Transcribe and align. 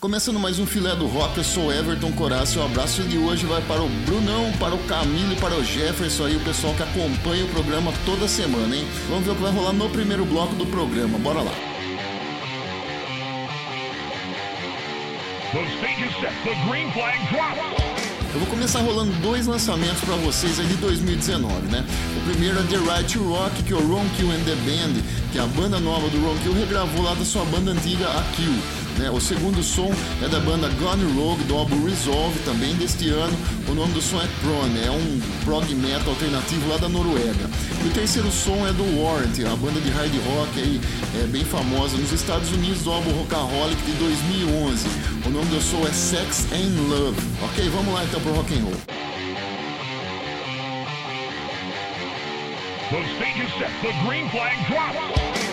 Começando 0.00 0.40
mais 0.40 0.58
um 0.58 0.64
filé 0.64 0.96
do 0.96 1.06
rock, 1.06 1.36
eu 1.36 1.44
sou 1.44 1.70
Everton 1.70 2.10
Coraça. 2.12 2.58
O 2.58 2.64
abraço 2.64 3.02
de 3.02 3.18
hoje 3.18 3.44
vai 3.44 3.60
para 3.60 3.82
o 3.82 3.88
Brunão, 4.06 4.50
para 4.58 4.74
o 4.74 4.78
Camilo 4.84 5.34
e 5.34 5.36
para 5.36 5.54
o 5.54 5.62
Jefferson 5.62 6.24
aí, 6.24 6.36
o 6.36 6.40
pessoal 6.40 6.72
que 6.72 6.82
acompanha 6.82 7.44
o 7.44 7.48
programa 7.48 7.92
toda 8.06 8.26
semana, 8.26 8.74
hein? 8.74 8.88
Vamos 9.10 9.26
ver 9.26 9.32
o 9.32 9.34
que 9.34 9.42
vai 9.42 9.52
rolar 9.52 9.74
no 9.74 9.90
primeiro 9.90 10.24
bloco 10.24 10.54
do 10.54 10.64
programa. 10.64 11.18
Bora 11.18 11.42
lá. 11.42 11.52
Eu 18.32 18.38
vou 18.38 18.48
começar 18.48 18.80
rolando 18.80 19.12
dois 19.20 19.46
lançamentos 19.46 20.00
para 20.00 20.14
vocês 20.16 20.58
aí 20.60 20.66
de 20.66 20.76
2019, 20.76 21.68
né? 21.68 21.84
O 22.16 22.30
primeiro 22.30 22.58
é 22.58 22.62
The 22.62 22.76
Right 22.76 23.18
to 23.18 23.24
Rock, 23.24 23.62
que 23.64 23.72
é 23.74 23.76
o 23.76 23.86
Ron 23.86 24.08
Kill 24.16 24.30
and 24.30 24.44
the 24.44 24.54
Band, 24.54 25.02
que 25.30 25.38
é 25.38 25.42
a 25.42 25.46
banda 25.46 25.78
nova 25.78 26.08
do 26.08 26.24
Ron 26.24 26.38
Kill 26.38 26.54
regravou 26.54 27.02
lá 27.02 27.12
da 27.12 27.24
sua 27.24 27.44
banda 27.44 27.72
antiga, 27.72 28.08
a 28.08 28.22
Kill. 28.34 28.79
Né? 29.00 29.10
O 29.10 29.18
segundo 29.18 29.62
som 29.62 29.90
é 30.22 30.28
da 30.28 30.38
banda 30.40 30.68
Gone 30.68 31.04
Rogue, 31.18 31.42
do 31.44 31.56
álbum 31.56 31.86
Resolve, 31.86 32.38
também 32.40 32.74
deste 32.74 33.08
ano. 33.08 33.34
O 33.66 33.72
nome 33.72 33.94
do 33.94 34.02
som 34.02 34.18
é 34.18 34.28
Prone, 34.42 34.84
é 34.84 34.90
um 34.90 35.20
prog 35.42 35.74
metal 35.74 36.10
alternativo 36.10 36.68
lá 36.68 36.76
da 36.76 36.88
Noruega. 36.88 37.48
E 37.82 37.88
o 37.88 37.90
terceiro 37.92 38.30
som 38.30 38.66
é 38.68 38.72
do 38.72 39.02
Warrant, 39.02 39.38
a 39.50 39.56
banda 39.56 39.80
de 39.80 39.88
hard 39.88 40.12
rock 40.26 40.60
aí, 40.60 40.80
é 41.22 41.26
bem 41.26 41.44
famosa 41.44 41.96
nos 41.96 42.12
Estados 42.12 42.52
Unidos, 42.52 42.82
do 42.82 42.92
álbum 42.92 43.10
Rockaholic 43.12 43.80
de 43.82 43.92
2011. 43.92 44.86
O 45.24 45.30
nome 45.30 45.46
do 45.46 45.62
som 45.62 45.80
é 45.86 45.92
Sex 45.92 46.46
and 46.52 46.88
Love. 46.90 47.16
Ok, 47.42 47.68
vamos 47.70 47.94
lá 47.94 48.04
então 48.04 48.20
pro 48.20 48.34
rock 48.34 48.52
and 48.52 48.64
roll. 48.64 48.76
The 52.90 52.98
stage 53.16 53.38
is 53.38 53.52
set. 53.54 53.70
The 53.80 53.92
green 54.04 54.28
flag 54.28 54.56
drops. 54.68 55.49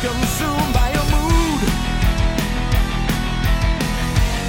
Consumed 0.00 0.72
by 0.74 0.88
your 0.92 1.06
mood. 1.14 1.62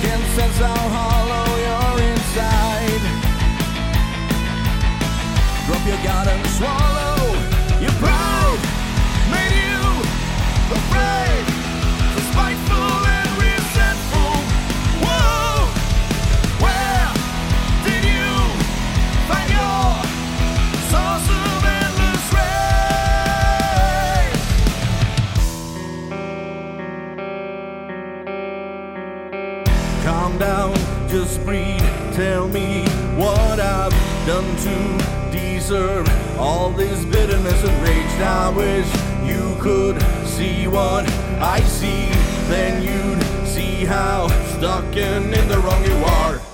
Can't 0.03 0.25
sense 0.35 0.57
how 0.57 0.83
hollow 0.95 1.47
you're 1.65 1.99
inside. 2.09 3.03
Drop 5.65 5.83
your 5.88 6.01
guard 6.03 6.27
and 6.27 6.45
swallow 6.47 6.96
Tell 31.47 32.49
me 32.49 32.83
what 33.15 33.57
I've 33.57 33.94
done 34.27 34.53
to 34.57 35.31
deserve 35.31 36.05
all 36.38 36.71
this 36.71 37.05
bitterness 37.05 37.63
and 37.63 37.83
rage. 37.83 38.19
I 38.19 38.49
wish 38.49 38.85
you 39.25 39.55
could 39.61 40.01
see 40.25 40.67
what 40.67 41.09
I 41.39 41.61
see. 41.61 42.09
Then 42.49 42.83
you'd 42.83 43.47
see 43.47 43.85
how 43.85 44.27
stuck 44.57 44.94
and 44.97 45.33
in 45.33 45.47
the 45.47 45.59
wrong 45.59 45.85
you 45.85 45.95
are. 46.03 46.46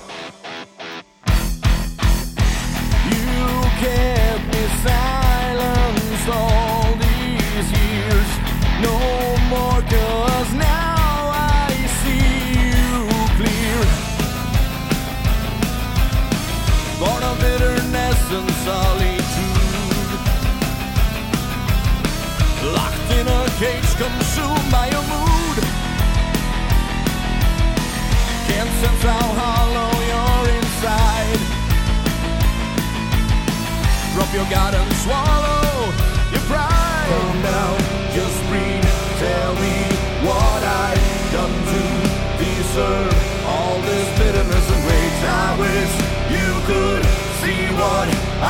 Sense 28.83 29.03
how 29.03 29.27
hollow 29.39 29.91
you're 30.12 30.47
inside. 30.59 31.39
Drop 34.13 34.31
your 34.35 34.47
guard 34.51 34.74
and 34.75 34.91
swallow 35.03 35.63
your 36.33 36.44
pride. 36.51 37.07
Calm 37.12 37.38
down, 37.47 37.77
just 38.18 38.38
breathe. 38.50 38.88
Tell 39.24 39.53
me 39.63 39.77
what 40.27 40.62
I've 40.83 41.24
done 41.31 41.56
to 41.71 41.83
deserve 42.44 43.13
all 43.47 43.77
this 43.88 44.07
bitterness 44.19 44.68
and 44.74 44.83
rage. 44.91 45.21
I 45.44 45.50
wish 45.63 45.94
you 46.36 46.50
could 46.69 47.03
see 47.41 47.62
what 47.79 48.07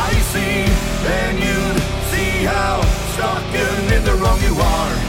I 0.09 0.11
see. 0.33 0.57
Then 1.05 1.33
you'd 1.45 1.79
see 2.11 2.33
how 2.53 2.81
stuck 3.13 3.45
and 3.65 3.85
in 3.97 4.03
the 4.03 4.15
wrong 4.21 4.39
you 4.41 4.55
are. 4.57 5.02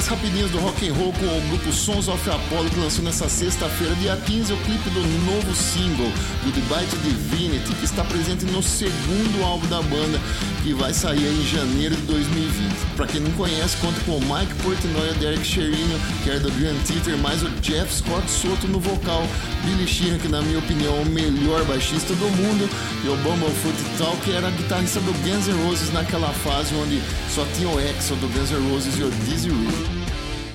As 0.00 0.06
rapidinhas 0.06 0.50
do 0.50 0.58
rock 0.60 0.88
and 0.88 0.94
roll 0.94 1.12
com 1.12 1.26
o 1.26 1.48
grupo 1.50 1.70
Sons 1.70 2.08
of 2.08 2.30
Apollo 2.30 2.70
que 2.70 2.80
lançou 2.80 3.04
nessa 3.04 3.28
sexta-feira, 3.28 3.94
dia 3.96 4.16
15, 4.16 4.50
o 4.50 4.56
clipe 4.58 4.88
do 4.88 5.00
novo 5.30 5.54
single 5.54 6.10
do 6.42 6.50
The 6.52 6.60
Bite 6.62 6.96
Divinity, 7.04 7.74
que 7.74 7.84
está 7.84 8.02
presente 8.04 8.46
no 8.46 8.62
segundo 8.62 9.44
álbum 9.44 9.66
da 9.66 9.82
banda, 9.82 10.18
que 10.62 10.74
vai 10.74 10.92
sair 10.92 11.26
em 11.26 11.42
janeiro 11.46 11.96
de 11.96 12.02
2020. 12.02 12.96
Para 12.96 13.06
quem 13.06 13.20
não 13.20 13.30
conhece, 13.32 13.76
conta 13.78 14.00
com 14.00 14.16
o 14.16 14.20
Mike 14.20 14.54
Portnoy, 14.62 15.12
Derek 15.18 15.44
Sherino, 15.44 15.98
que 16.22 16.30
era 16.30 16.40
do 16.40 16.50
Grand 16.52 16.76
Theater, 16.86 17.16
mais 17.18 17.42
o 17.42 17.48
Jeff 17.60 17.92
Scott 17.92 18.30
Soto 18.30 18.68
no 18.68 18.78
vocal, 18.78 19.22
Billy 19.64 19.86
Sheehan, 19.86 20.18
que 20.18 20.28
na 20.28 20.42
minha 20.42 20.58
opinião 20.58 20.96
é 20.96 21.00
o 21.00 21.06
melhor 21.06 21.64
baixista 21.64 22.14
do 22.14 22.28
mundo, 22.28 22.68
e 23.04 23.08
o 23.08 23.16
Bumblefoot 23.16 23.76
Tal, 23.98 24.16
que 24.18 24.32
era 24.32 24.50
guitarrista 24.50 25.00
do 25.00 25.12
Guns 25.24 25.46
N' 25.48 25.66
Roses 25.66 25.92
naquela 25.92 26.28
fase 26.28 26.74
onde 26.74 27.00
só 27.34 27.44
tinha 27.56 27.68
o 27.68 27.80
Exo 27.80 28.14
do 28.16 28.28
Guns 28.28 28.50
N' 28.50 28.70
Roses 28.70 28.98
e 28.98 29.02
o 29.02 29.10
Dizzy 29.10 29.50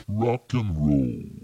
Rock 0.07 0.55
and 0.57 0.73
roll. 0.77 1.35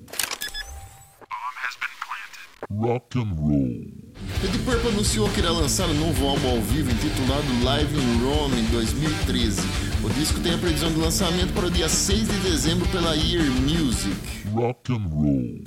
Rock 2.70 3.18
and 3.18 3.34
roll. 3.36 4.11
Deep 4.40 4.58
Purple 4.60 4.90
anunciou 4.90 5.30
que 5.30 5.40
irá 5.40 5.52
lançar 5.52 5.88
um 5.90 5.94
novo 5.94 6.28
álbum 6.28 6.50
ao 6.50 6.62
vivo 6.62 6.90
intitulado 6.92 7.64
Live 7.64 7.96
in 7.96 8.24
Rome 8.24 8.60
em 8.60 8.66
2013. 8.66 9.62
O 10.04 10.10
disco 10.10 10.40
tem 10.40 10.54
a 10.54 10.58
previsão 10.58 10.92
de 10.92 11.00
lançamento 11.00 11.54
para 11.54 11.68
o 11.68 11.72
dia 11.72 11.88
6 11.88 12.28
de 12.28 12.38
dezembro 12.40 12.88
pela 12.90 13.16
Ear 13.16 13.46
Music. 13.62 14.16
Rock 14.52 14.94
and 14.94 15.08
roll. 15.10 15.62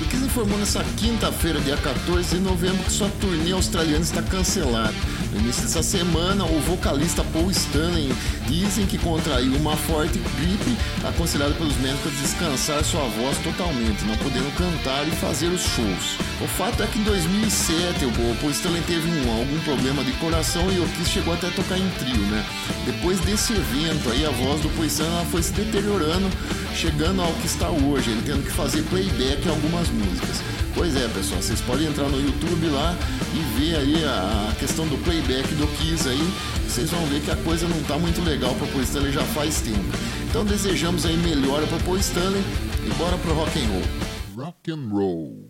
O 0.00 0.04
Kiss 0.04 0.24
informou 0.24 0.58
nessa 0.58 0.84
quinta-feira, 0.96 1.58
dia 1.60 1.76
14 1.76 2.36
de 2.36 2.40
novembro, 2.40 2.84
que 2.84 2.92
sua 2.92 3.08
turnê 3.20 3.52
australiana 3.52 4.04
está 4.04 4.22
cancelada. 4.22 4.94
No 5.32 5.40
início 5.40 5.62
dessa 5.62 5.82
semana, 5.82 6.44
o 6.44 6.60
vocalista 6.60 7.22
Paul 7.22 7.50
Stanley 7.50 8.10
dizem 8.46 8.86
que 8.86 8.96
contraiu 8.96 9.54
uma 9.56 9.76
forte 9.76 10.18
gripe, 10.18 10.76
aconselhado 11.06 11.54
pelos 11.54 11.76
médicos 11.76 12.12
a 12.12 12.22
descansar 12.22 12.82
sua 12.82 13.02
voz 13.02 13.36
totalmente, 13.38 14.04
não 14.06 14.16
podendo 14.16 14.50
cantar 14.56 15.06
e 15.06 15.10
fazer 15.10 15.48
os 15.48 15.60
shows. 15.60 16.16
O 16.40 16.46
fato 16.46 16.82
é 16.82 16.86
que 16.86 16.98
em 16.98 17.02
2007 17.02 18.06
o 18.06 18.36
Paul 18.40 18.50
Stanley 18.52 18.82
teve 18.86 19.06
um, 19.06 19.38
algum 19.38 19.58
problema 19.60 20.02
de 20.02 20.12
coração 20.12 20.70
e 20.72 20.78
o 20.78 20.88
Kiss 20.88 21.10
chegou 21.10 21.34
até 21.34 21.48
a 21.48 21.50
tocar 21.50 21.76
em 21.76 21.88
trio, 21.98 22.22
né? 22.30 22.44
Depois 22.86 23.20
desse 23.20 23.52
evento 23.52 24.10
aí, 24.10 24.24
a 24.24 24.30
voz 24.30 24.62
do 24.62 24.70
Paul 24.70 24.86
Stanley 24.86 25.26
foi 25.30 25.42
se 25.42 25.52
deteriorando, 25.52 26.30
chegando 26.74 27.20
ao 27.20 27.32
que 27.34 27.46
está 27.46 27.68
hoje, 27.68 28.10
ele 28.10 28.22
tendo 28.24 28.44
que 28.44 28.52
fazer 28.52 28.82
playback 28.84 29.46
em 29.46 29.50
algumas 29.50 29.88
músicas. 29.88 30.40
Pois 30.74 30.94
é, 30.94 31.08
pessoal, 31.08 31.42
vocês 31.42 31.60
podem 31.62 31.88
entrar 31.88 32.08
no 32.08 32.20
YouTube 32.20 32.68
lá 32.68 32.94
e 33.34 33.58
ver 33.58 33.76
aí 33.78 34.04
a 34.04 34.54
questão 34.60 34.86
do 34.86 34.96
playback 34.98 35.17
do 35.22 35.66
Kiss 35.76 36.08
aí. 36.08 36.32
Vocês 36.66 36.90
vão 36.90 37.04
ver 37.06 37.20
que 37.22 37.30
a 37.30 37.36
coisa 37.36 37.66
não 37.66 37.82
tá 37.84 37.98
muito 37.98 38.20
legal 38.22 38.54
para 38.54 38.66
Paul 38.68 38.82
Stanley 38.82 39.12
já 39.12 39.24
faz 39.24 39.60
tempo. 39.60 39.84
Então 40.28 40.44
desejamos 40.44 41.04
aí 41.04 41.16
melhora 41.16 41.66
para 41.66 41.78
Paul 41.80 41.98
Stanley 41.98 42.42
e 42.86 42.94
bora 42.94 43.16
pro 43.18 43.34
rock 43.34 43.58
and 43.58 43.68
roll. 43.68 44.46
Rock 44.46 44.70
and 44.70 44.88
roll. 44.90 45.47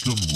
Rock 0.00 0.31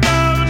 crystal 0.00 0.41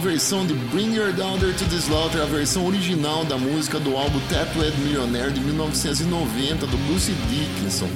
versão 0.00 0.46
de 0.46 0.54
Bring 0.54 0.94
Your 0.94 1.12
Daughter 1.12 1.54
to 1.54 1.64
the 1.66 1.76
Slaughter, 1.76 2.22
a 2.22 2.24
versão 2.24 2.66
original 2.66 3.22
da 3.24 3.36
música 3.36 3.78
do 3.78 3.96
álbum 3.96 4.18
Tattooed 4.30 4.76
Millionaire 4.78 5.30
de 5.30 5.40
1990 5.40 6.66
do 6.66 6.76
Bruce 6.86 7.12
Dickinson. 7.28 7.88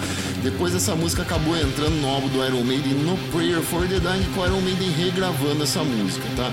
Depois 0.43 0.75
essa 0.75 0.95
música 0.95 1.23
acabou 1.23 1.57
entrando 1.57 1.95
no 2.01 2.09
álbum 2.09 2.29
do 2.29 2.45
Iron 2.45 2.63
Maiden 2.63 2.93
No 2.95 3.17
Prayer 3.33 3.63
for 3.63 3.89
the 3.89 3.99
Dying, 3.99 4.31
com 4.35 4.43
o 4.43 4.47
Iron 4.47 4.61
Maiden 4.61 4.91
regravando 4.91 5.63
essa 5.63 5.83
música, 5.83 6.25
tá? 6.37 6.53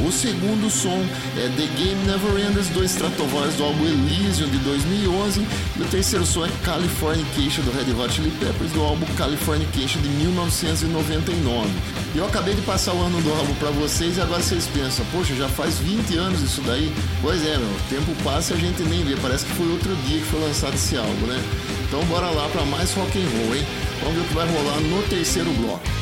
O 0.00 0.12
segundo 0.12 0.70
som 0.70 1.04
é 1.36 1.48
The 1.56 1.66
Game 1.76 2.06
Never 2.06 2.38
Ends 2.38 2.68
do 2.68 2.84
Stratovarius 2.84 3.56
do 3.56 3.64
álbum 3.64 3.84
Elysium 3.84 4.48
de 4.48 4.58
2011 4.58 5.44
e 5.76 5.82
o 5.82 5.84
terceiro 5.86 6.24
som 6.24 6.46
é 6.46 6.50
Californication 6.62 7.62
do 7.62 7.72
Red 7.72 7.92
Hot 8.00 8.14
Chili 8.14 8.30
Peppers 8.38 8.70
do 8.70 8.80
álbum 8.80 9.04
Californication 9.16 10.00
de 10.00 10.08
1999. 10.08 11.68
E 12.14 12.18
eu 12.18 12.26
acabei 12.26 12.54
de 12.54 12.62
passar 12.62 12.94
o 12.94 13.02
ano 13.02 13.20
do 13.20 13.30
álbum 13.32 13.52
para 13.54 13.70
vocês 13.70 14.16
e 14.16 14.20
agora 14.20 14.40
vocês 14.40 14.68
pensam, 14.68 15.04
poxa, 15.10 15.34
já 15.34 15.48
faz 15.48 15.78
20 15.78 16.16
anos 16.16 16.42
isso 16.42 16.60
daí? 16.60 16.92
Pois 17.20 17.44
é, 17.44 17.58
meu, 17.58 17.66
o 17.66 17.80
tempo 17.90 18.14
passa 18.22 18.54
e 18.54 18.56
a 18.56 18.60
gente 18.60 18.82
nem 18.84 19.02
vê, 19.02 19.16
parece 19.16 19.46
que 19.46 19.52
foi 19.54 19.68
outro 19.68 19.94
dia 20.06 20.20
que 20.20 20.26
foi 20.26 20.40
lançado 20.40 20.74
esse 20.74 20.96
álbum, 20.96 21.26
né? 21.26 21.42
Então 21.88 22.04
bora 22.04 22.30
lá 22.30 22.48
para 22.50 22.64
mais 22.66 22.92
rock 22.92 23.18
and 23.18 23.28
roll, 23.36 23.56
hein? 23.56 23.66
Vamos 24.00 24.14
ver 24.14 24.20
o 24.20 24.24
que 24.28 24.34
vai 24.34 24.46
rolar 24.46 24.80
no 24.80 25.02
terceiro 25.08 25.50
bloco. 25.54 25.97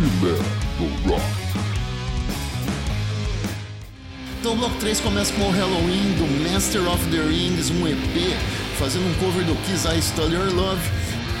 Filé 0.00 0.32
do 0.78 1.10
Rock. 1.10 1.22
Então 4.40 4.54
o 4.54 4.56
bloco 4.56 4.74
3 4.76 4.98
começa 5.00 5.30
com 5.34 5.42
o 5.42 5.50
Halloween 5.50 6.14
do 6.16 6.50
Master 6.50 6.88
of 6.88 7.04
the 7.10 7.18
Rings, 7.18 7.68
um 7.68 7.86
EP, 7.86 8.34
fazendo 8.78 9.04
um 9.04 9.14
cover 9.22 9.44
do 9.44 9.54
Kiss 9.66 9.86
I 9.86 9.98
Stole 9.98 10.34
Your 10.34 10.54
Love. 10.54 10.80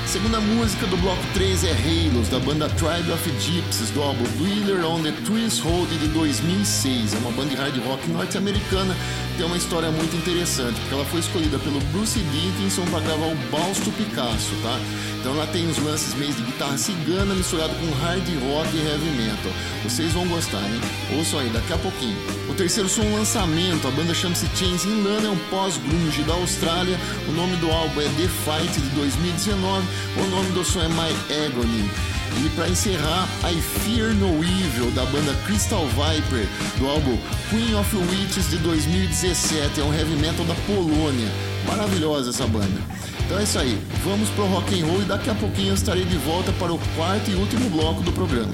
Segunda 0.06 0.40
música 0.40 0.86
do 0.88 0.98
bloco 0.98 1.22
3 1.32 1.64
é 1.64 1.72
Halos, 1.72 2.28
da 2.28 2.38
banda 2.38 2.68
Tribe 2.68 3.10
of 3.10 3.30
Gypsies, 3.40 3.88
do 3.90 4.02
álbum 4.02 4.24
Dweller 4.36 4.84
on 4.84 5.02
the 5.04 5.12
Trees 5.24 5.58
Hold 5.60 5.88
de 5.88 6.08
2006. 6.08 7.14
É 7.14 7.16
uma 7.16 7.30
banda 7.30 7.48
de 7.48 7.56
hard 7.56 7.78
rock 7.86 8.10
norte-americana, 8.10 8.94
tem 9.40 9.46
uma 9.46 9.56
história 9.56 9.90
muito 9.90 10.14
interessante, 10.14 10.78
porque 10.80 10.92
ela 10.92 11.04
foi 11.06 11.20
escolhida 11.20 11.58
pelo 11.60 11.80
Bruce 11.92 12.18
Dickinson 12.18 12.84
para 12.90 13.00
gravar 13.00 13.24
o 13.24 13.34
Balsto 13.50 13.90
Picasso, 13.92 14.54
tá? 14.62 14.78
Então 15.18 15.32
ela 15.32 15.46
tem 15.46 15.66
uns 15.66 15.78
lances 15.78 16.12
meio 16.12 16.30
de 16.34 16.42
guitarra 16.42 16.76
cigana 16.76 17.34
misturado 17.34 17.72
com 17.76 17.90
hard 18.04 18.22
rock 18.22 18.76
e 18.76 18.86
heavy 18.86 19.10
metal. 19.16 19.50
Vocês 19.82 20.12
vão 20.12 20.28
gostar, 20.28 20.60
hein? 20.60 20.78
Ouçam 21.16 21.40
aí, 21.40 21.48
daqui 21.48 21.72
a 21.72 21.78
pouquinho. 21.78 22.18
O 22.50 22.54
terceiro 22.54 22.86
som 22.86 23.00
um 23.00 23.14
lançamento, 23.14 23.88
a 23.88 23.90
banda 23.92 24.12
chama-se 24.12 24.46
Chains 24.54 24.84
in 24.84 25.02
Lana, 25.04 25.28
é 25.28 25.30
um 25.30 25.38
pós-grunge 25.48 26.22
da 26.24 26.34
Austrália. 26.34 26.98
O 27.26 27.32
nome 27.32 27.56
do 27.56 27.70
álbum 27.70 27.98
é 28.02 28.04
The 28.04 28.28
Fight 28.44 28.78
de 28.78 28.88
2019. 28.90 29.86
O 30.18 30.26
nome 30.28 30.52
do 30.52 30.62
som 30.62 30.82
é 30.82 30.88
My 30.88 31.16
Agony. 31.46 32.19
E 32.38 32.48
para 32.50 32.68
encerrar, 32.68 33.28
I 33.44 33.60
Fear 33.60 34.14
No 34.14 34.42
Evil, 34.42 34.90
da 34.92 35.04
banda 35.06 35.34
Crystal 35.44 35.84
Viper, 35.88 36.46
do 36.78 36.88
álbum 36.88 37.18
Queen 37.50 37.74
of 37.74 37.96
Witches 37.96 38.50
de 38.50 38.58
2017. 38.58 39.80
É 39.80 39.84
um 39.84 39.92
heavy 39.92 40.16
metal 40.16 40.44
da 40.46 40.54
Polônia. 40.66 41.28
Maravilhosa 41.66 42.30
essa 42.30 42.46
banda. 42.46 42.80
Então 43.26 43.38
é 43.38 43.42
isso 43.44 43.58
aí, 43.58 43.80
vamos 44.02 44.28
pro 44.30 44.44
rock 44.46 44.80
and 44.80 44.86
roll 44.86 45.02
e 45.02 45.04
daqui 45.04 45.30
a 45.30 45.34
pouquinho 45.34 45.68
eu 45.68 45.74
estarei 45.74 46.04
de 46.04 46.16
volta 46.16 46.50
para 46.52 46.72
o 46.72 46.78
quarto 46.96 47.30
e 47.30 47.34
último 47.34 47.70
bloco 47.70 48.02
do 48.02 48.12
programa. 48.12 48.52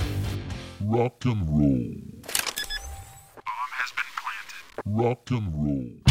Rock 0.84 1.28
and 1.28 1.44
roll. 1.48 2.06
Rock 4.86 5.34
and 5.34 5.50
roll. 5.50 6.05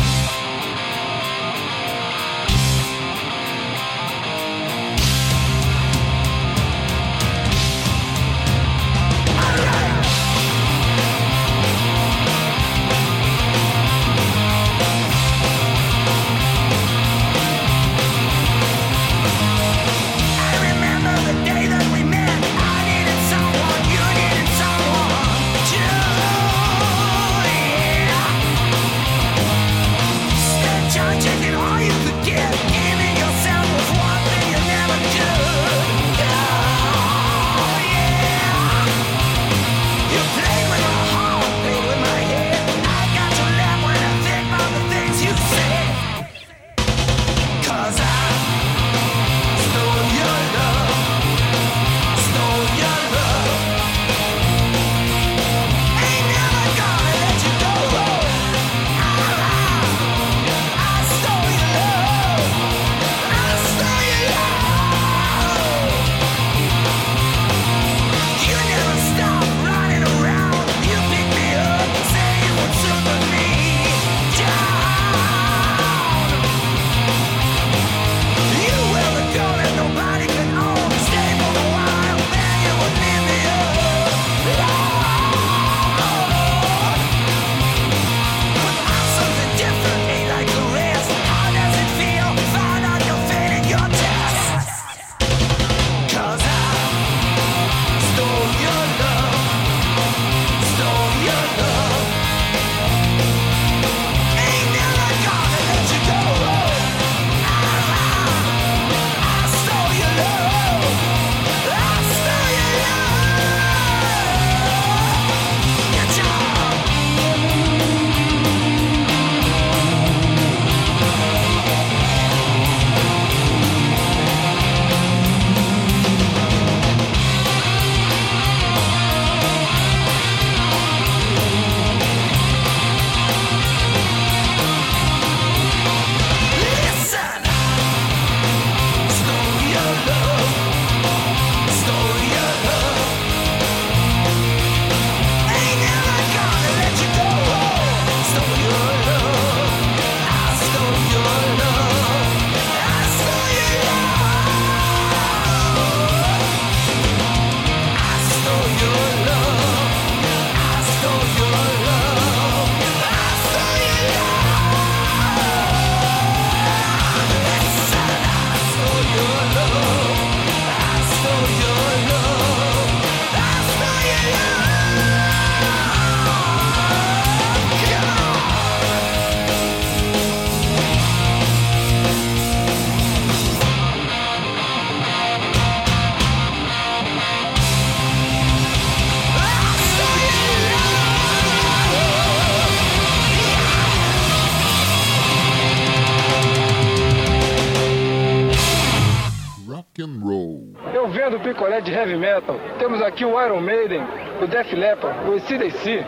O 204.65 204.69
Def 204.69 204.73
Leppard, 204.73 205.29
o 205.29 205.35
ACDC. 205.35 206.05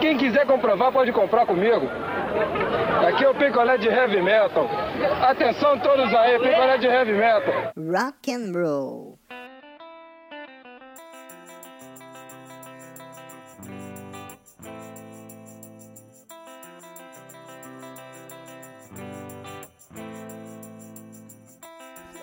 Quem 0.00 0.16
quiser 0.16 0.46
comprovar 0.46 0.92
pode 0.92 1.12
comprar 1.12 1.46
comigo. 1.46 1.86
Aqui 3.06 3.24
é 3.24 3.28
o 3.28 3.34
picolé 3.34 3.76
de 3.78 3.88
heavy 3.88 4.22
metal. 4.22 4.68
Atenção 5.22 5.78
todos 5.78 6.12
aí, 6.14 6.38
picolé 6.38 6.78
de 6.78 6.86
heavy 6.86 7.12
metal. 7.12 7.72
Rock 7.76 8.32
and 8.32 8.52
roll. 8.54 9.18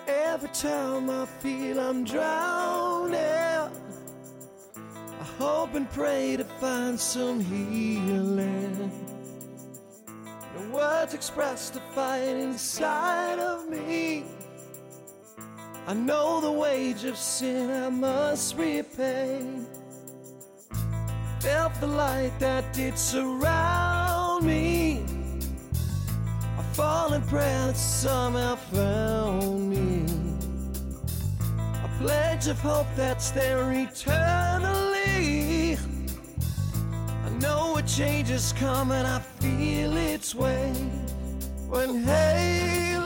Every 0.08 0.50
time 0.50 1.08
I 1.10 1.24
feel 1.40 1.80
I'm 1.80 2.04
drowning, 2.04 3.45
hope 5.38 5.74
and 5.74 5.90
pray 5.92 6.36
to 6.36 6.44
find 6.44 6.98
some 6.98 7.40
healing. 7.40 8.90
No 10.54 10.70
words 10.70 11.14
express 11.14 11.70
the 11.70 11.80
fight 11.94 12.36
inside 12.36 13.38
of 13.38 13.68
me. 13.68 14.24
I 15.86 15.94
know 15.94 16.40
the 16.40 16.50
wage 16.50 17.04
of 17.04 17.16
sin 17.16 17.70
I 17.70 17.88
must 17.90 18.56
repay. 18.56 19.46
Felt 21.40 21.80
the 21.80 21.86
light 21.86 22.32
that 22.40 22.72
did 22.72 22.98
surround 22.98 24.44
me. 24.44 25.04
A 26.58 26.62
fallen 26.74 27.22
prayer 27.22 27.66
that 27.68 27.76
somehow 27.76 28.56
found 28.56 29.70
me. 29.70 30.06
A 31.84 31.90
pledge 32.00 32.48
of 32.48 32.58
hope 32.58 32.88
that's 32.96 33.30
there 33.30 33.70
eternally. 33.70 34.85
I 37.24 37.28
know 37.40 37.76
a 37.76 37.82
change 37.82 38.30
is 38.30 38.52
coming, 38.52 39.04
I 39.04 39.20
feel 39.40 39.96
its 39.96 40.34
way. 40.34 40.72
When 41.68 42.02
halos 42.04 43.05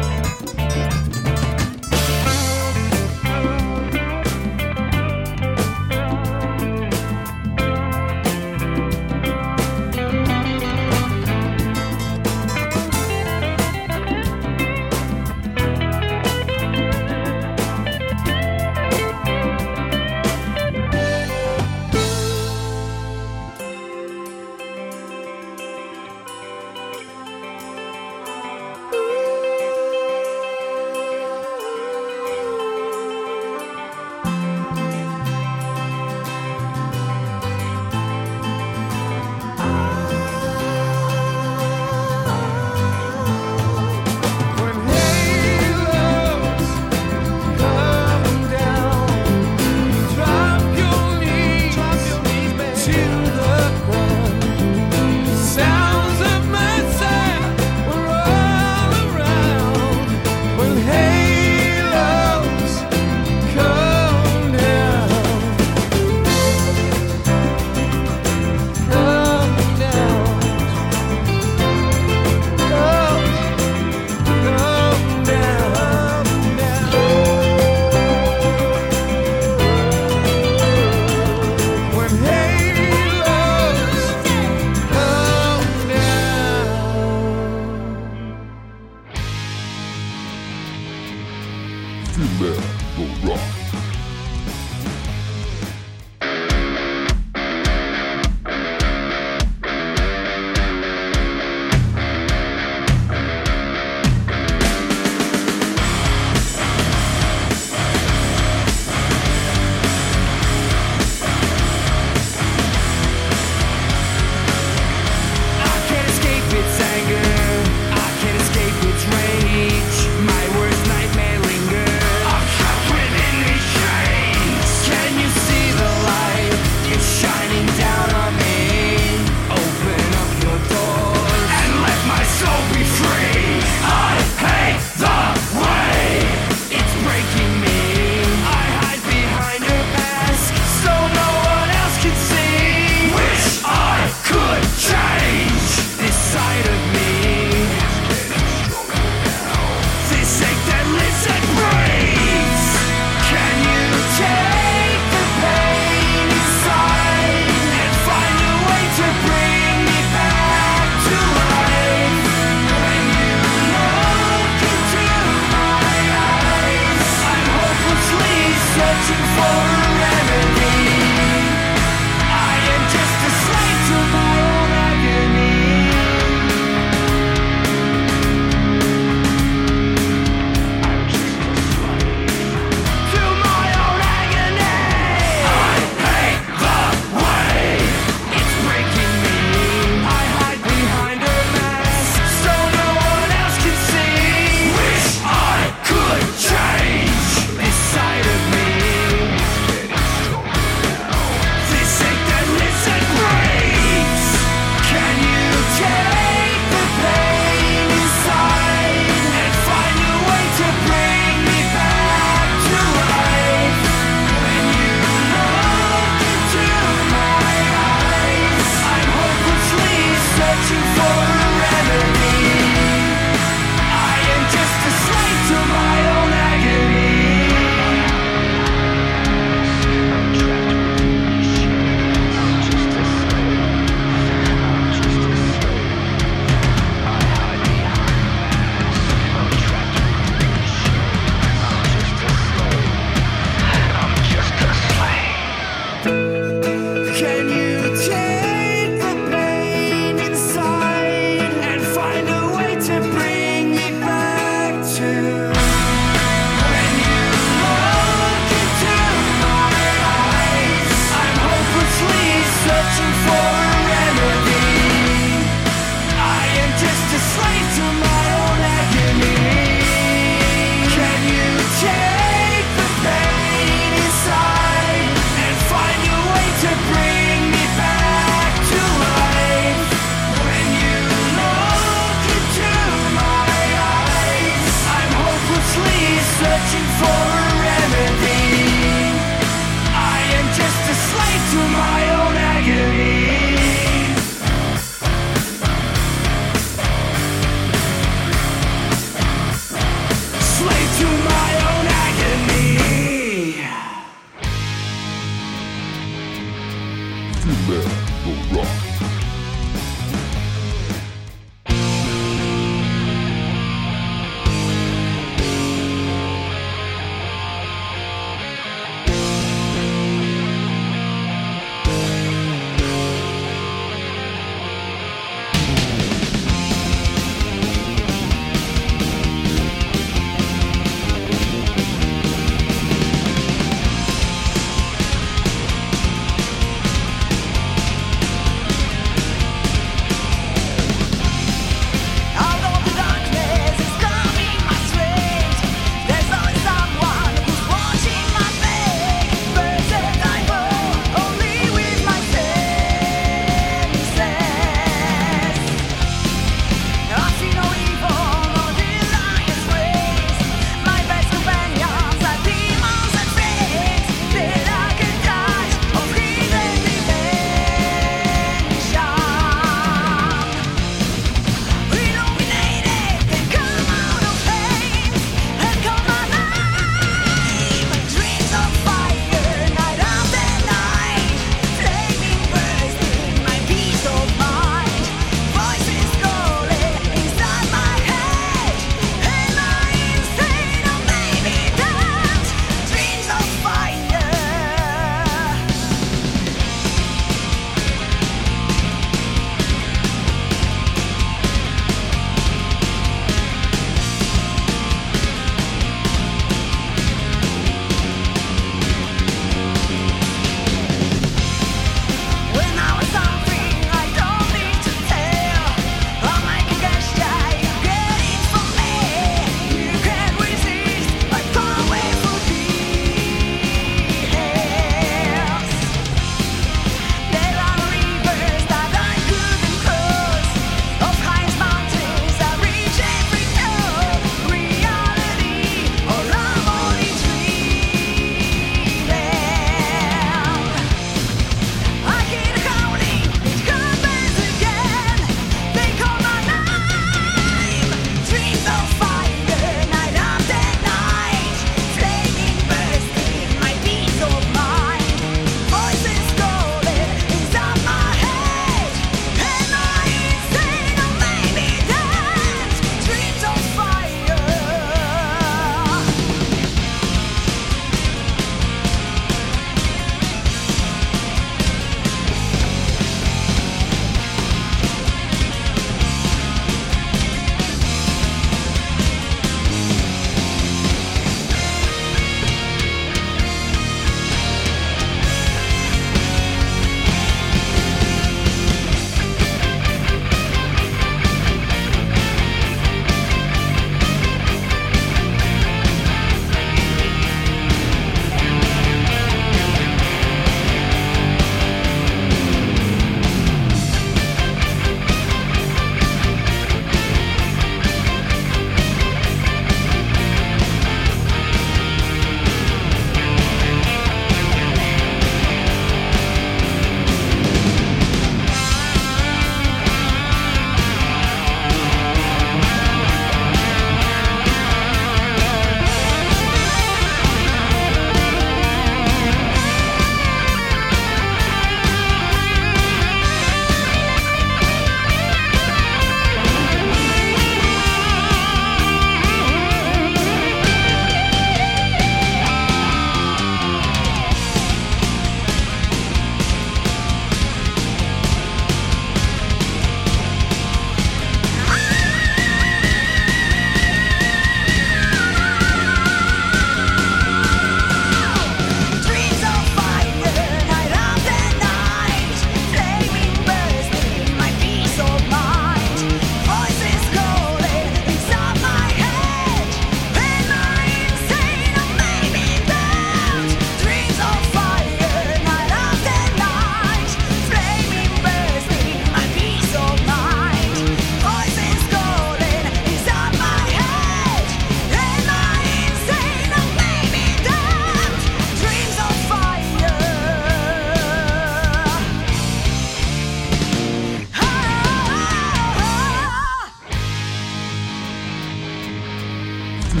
Do 599.94 600.00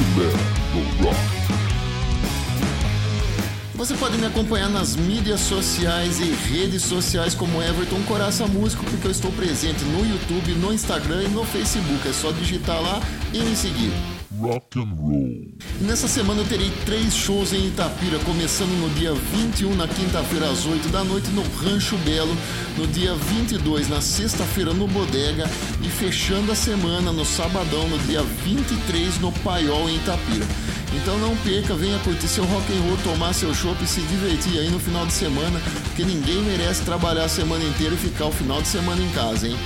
Você 3.76 3.94
pode 3.94 4.18
me 4.18 4.26
acompanhar 4.26 4.68
nas 4.68 4.96
mídias 4.96 5.38
sociais 5.38 6.18
e 6.18 6.32
redes 6.32 6.82
sociais 6.82 7.32
como 7.32 7.62
Everton 7.62 8.02
Coraça 8.02 8.44
Músico, 8.44 8.84
porque 8.84 9.06
eu 9.06 9.12
estou 9.12 9.30
presente 9.30 9.84
no 9.84 10.04
YouTube, 10.04 10.52
no 10.54 10.72
Instagram 10.72 11.22
e 11.22 11.28
no 11.28 11.44
Facebook. 11.44 12.08
É 12.08 12.12
só 12.12 12.32
digitar 12.32 12.82
lá 12.82 13.00
e 13.32 13.38
me 13.38 13.54
seguir. 13.54 14.13
Rock 14.44 14.78
and 14.78 14.94
roll. 15.00 15.54
Nessa 15.80 16.06
semana 16.06 16.42
eu 16.42 16.46
terei 16.46 16.70
três 16.84 17.14
shows 17.14 17.54
em 17.54 17.68
Itapira, 17.68 18.18
começando 18.26 18.78
no 18.78 18.90
dia 18.90 19.14
21, 19.14 19.74
na 19.74 19.88
quinta-feira, 19.88 20.50
às 20.50 20.66
8 20.66 20.90
da 20.90 21.02
noite, 21.02 21.30
no 21.30 21.42
Rancho 21.42 21.96
Belo, 22.04 22.36
no 22.76 22.86
dia 22.86 23.14
22, 23.14 23.88
na 23.88 24.02
sexta-feira, 24.02 24.74
no 24.74 24.86
Bodega, 24.86 25.48
e 25.80 25.88
fechando 25.88 26.52
a 26.52 26.54
semana 26.54 27.10
no 27.10 27.24
sabadão, 27.24 27.88
no 27.88 27.98
dia 28.00 28.22
23, 28.22 29.18
no 29.18 29.32
Paiol, 29.32 29.88
em 29.88 29.96
Itapira. 29.96 30.46
Então 30.92 31.16
não 31.18 31.34
perca, 31.38 31.74
venha 31.74 31.98
curtir 32.00 32.28
seu 32.28 32.44
rock 32.44 32.70
and 32.70 32.82
roll, 32.82 32.98
tomar 32.98 33.32
seu 33.32 33.54
chopp 33.54 33.82
e 33.82 33.86
se 33.86 34.02
divertir 34.02 34.58
aí 34.58 34.68
no 34.68 34.78
final 34.78 35.06
de 35.06 35.14
semana, 35.14 35.58
porque 35.84 36.04
ninguém 36.04 36.42
merece 36.42 36.82
trabalhar 36.82 37.24
a 37.24 37.28
semana 37.30 37.64
inteira 37.64 37.94
e 37.94 37.98
ficar 37.98 38.26
o 38.26 38.32
final 38.32 38.60
de 38.60 38.68
semana 38.68 39.02
em 39.02 39.08
casa, 39.12 39.48
hein? 39.48 39.56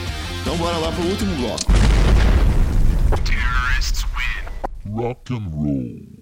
Então 0.40 0.56
bora 0.56 0.76
lá 0.76 0.92
pro 0.92 1.02
último 1.02 1.34
bloco. 1.34 1.66
Rock 4.90 5.28
and 5.30 5.52
roll. 5.52 6.17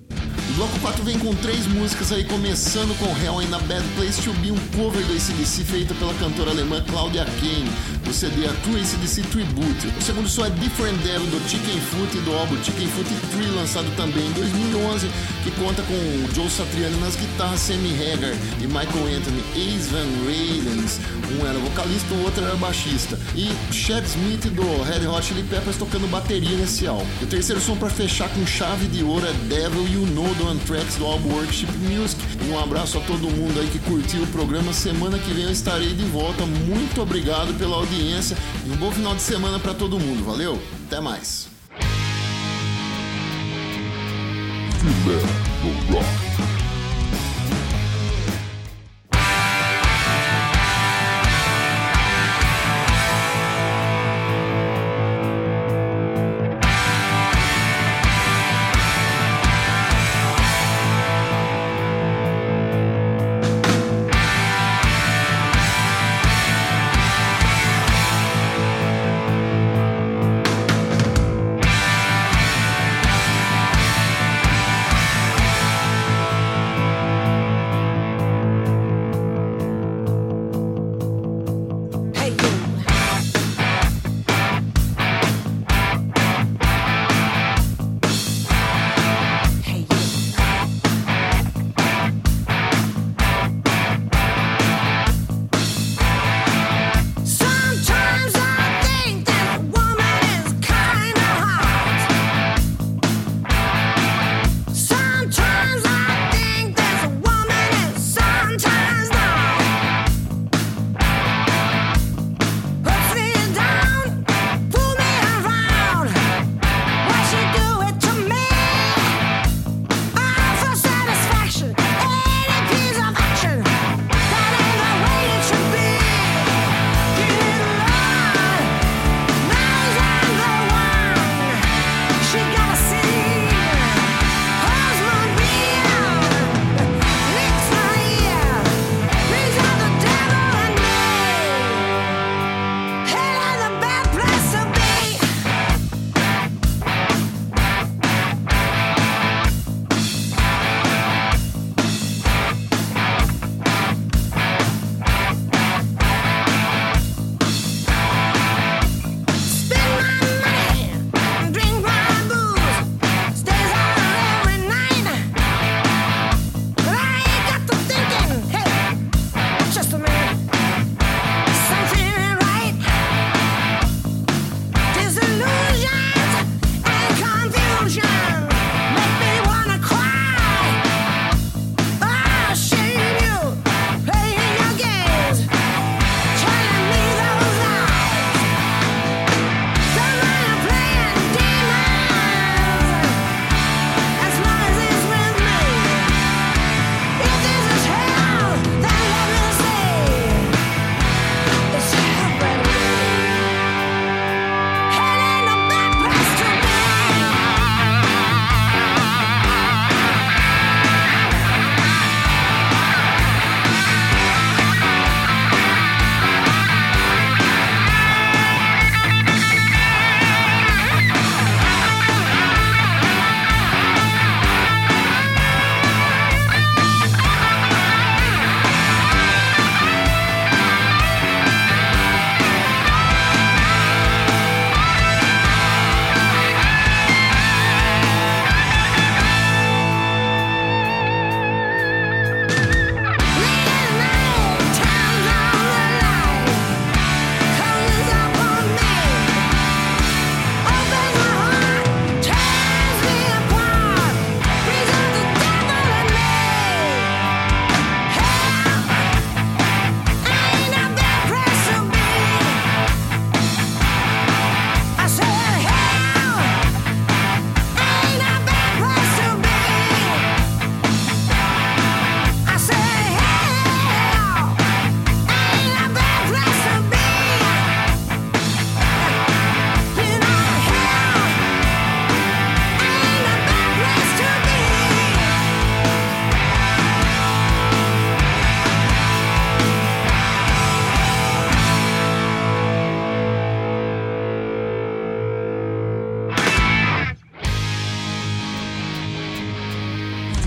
Bloco 0.57 0.81
4 0.81 1.05
vem 1.05 1.19
com 1.19 1.35
três 1.35 1.67
músicas 1.67 2.11
aí, 2.11 2.25
começando 2.25 2.99
com 2.99 3.05
Hell 3.23 3.43
in 3.43 3.53
a 3.53 3.59
Bad 3.59 3.87
Place 3.95 4.23
to 4.23 4.33
Be, 4.41 4.51
um 4.51 4.57
cover 4.75 5.05
do 5.05 5.13
ACDC 5.13 5.63
feita 5.65 5.93
pela 5.97 6.15
cantora 6.15 6.51
alemã 6.51 6.83
Claudia 6.89 7.27
Kane, 7.27 7.71
do 8.03 8.11
CD 8.11 8.47
A 8.47 8.53
True 8.63 8.81
ACDC 8.81 9.21
Tribute. 9.25 9.89
O 9.89 10.03
segundo 10.03 10.27
som 10.27 10.47
é 10.47 10.51
Different 10.51 10.97
Devil, 11.03 11.27
do 11.27 11.47
Chicken 11.47 11.79
Foot, 11.79 12.19
do 12.21 12.33
álbum 12.33 12.57
Chicken 12.65 12.89
Foot 12.89 13.11
3, 13.33 13.55
lançado 13.55 13.95
também 13.97 14.27
em 14.27 14.33
2011, 14.33 15.11
que 15.45 15.51
conta 15.61 15.83
com 15.83 15.93
o 15.93 16.35
Joe 16.35 16.49
Satriani 16.49 16.99
nas 17.01 17.17
guitarras, 17.17 17.61
Sammy 17.61 17.93
Hagar 17.93 18.33
e 18.59 18.67
Michael 18.67 19.15
Anthony, 19.15 19.45
Ace 19.57 19.91
Van 19.91 20.09
Ralens, 20.25 21.01
um 21.37 21.47
era 21.47 21.59
vocalista, 21.59 22.15
o 22.15 22.25
outro 22.25 22.43
era 22.43 22.57
baixista, 22.57 23.19
e 23.35 23.53
Chad 23.71 24.07
Smith 24.07 24.47
do 24.55 24.83
Red 24.85 25.07
Hot 25.07 25.27
Chili 25.27 25.43
Peppers 25.43 25.77
tocando 25.77 26.11
bateria 26.11 26.57
nesse 26.57 26.87
álbum. 26.87 27.05
E 27.21 27.25
o 27.25 27.27
terceiro 27.27 27.61
som 27.61 27.77
para 27.77 27.91
fechar 27.91 28.31
com 28.31 28.47
chave 28.47 28.87
de 28.87 29.05
ouro 29.05 29.27
é 29.27 29.33
Devil 29.55 29.87
You 29.87 30.07
Know 30.07 30.35
do 30.37 30.46
Anthrax 30.49 30.97
do 30.97 31.07
álbum 31.07 31.33
Worship 31.35 31.71
Music. 31.79 32.21
Um 32.51 32.59
abraço 32.59 32.99
a 32.99 33.01
todo 33.03 33.31
mundo 33.31 33.59
aí 33.61 33.69
que 33.69 33.79
curtiu 33.79 34.23
o 34.23 34.27
programa. 34.29 34.73
Semana 34.73 35.19
que 35.19 35.33
vem 35.33 35.45
eu 35.45 35.51
estarei 35.51 35.95
de 35.95 36.05
volta. 36.05 36.45
Muito 36.47 37.01
obrigado 37.01 37.57
pela 37.59 37.77
audiência 37.77 38.37
e 38.67 38.71
um 38.71 38.77
bom 38.77 38.91
final 38.91 39.15
de 39.15 39.23
semana 39.23 39.59
para 39.59 39.75
todo 39.75 39.99
mundo. 39.99 40.25
Valeu, 40.25 40.61
até 40.87 41.01
mais. 41.01 41.49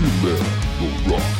you 0.00 0.06
better 0.22 0.44
go 0.78 1.12
rock. 1.12 1.39